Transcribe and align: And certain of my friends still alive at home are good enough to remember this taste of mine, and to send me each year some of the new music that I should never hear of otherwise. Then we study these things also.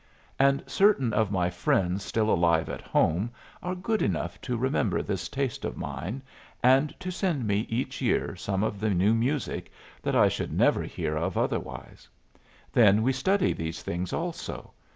And 0.39 0.63
certain 0.65 1.13
of 1.13 1.31
my 1.31 1.51
friends 1.51 2.03
still 2.03 2.31
alive 2.31 2.69
at 2.69 2.81
home 2.81 3.29
are 3.61 3.75
good 3.75 4.01
enough 4.01 4.41
to 4.41 4.57
remember 4.57 5.03
this 5.03 5.29
taste 5.29 5.63
of 5.63 5.77
mine, 5.77 6.23
and 6.63 6.99
to 6.99 7.11
send 7.11 7.45
me 7.45 7.67
each 7.69 8.01
year 8.01 8.35
some 8.35 8.63
of 8.63 8.79
the 8.79 8.89
new 8.89 9.13
music 9.13 9.71
that 10.01 10.15
I 10.15 10.27
should 10.27 10.51
never 10.51 10.81
hear 10.81 11.15
of 11.15 11.37
otherwise. 11.37 12.09
Then 12.73 13.03
we 13.03 13.13
study 13.13 13.53
these 13.53 13.83
things 13.83 14.11
also. 14.11 14.73